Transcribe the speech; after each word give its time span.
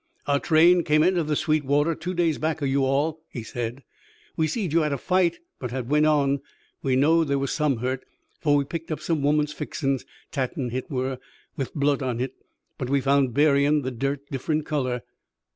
"Our 0.25 0.39
train 0.39 0.83
come 0.83 1.03
inter 1.03 1.21
the 1.21 1.35
Sweetwater 1.35 1.93
two 1.93 2.15
days 2.15 2.39
back 2.39 2.63
o' 2.63 2.65
you 2.65 2.83
all," 2.83 3.21
he 3.29 3.43
said. 3.43 3.83
"We 4.35 4.47
seed 4.47 4.73
you'd 4.73 4.81
had 4.81 4.93
a 4.93 4.97
fight 4.97 5.37
but 5.59 5.69
had 5.69 5.89
went 5.91 6.07
on. 6.07 6.39
We 6.81 6.95
knowed 6.95 7.27
some 7.51 7.73
was 7.73 7.81
hurt, 7.83 8.03
fer 8.39 8.53
we 8.53 8.63
picked 8.65 8.91
up 8.91 8.99
some 9.01 9.21
womern 9.21 9.45
fixin's 9.45 10.03
tattin', 10.31 10.71
hit 10.71 10.89
were 10.89 11.19
with 11.55 11.75
blood 11.75 12.01
on 12.01 12.17
hit. 12.17 12.33
And 12.79 12.89
we 12.89 12.99
found 12.99 13.35
buryin's, 13.35 13.83
the 13.83 13.91
dirt 13.91 14.21
different 14.31 14.65
color." 14.65 15.03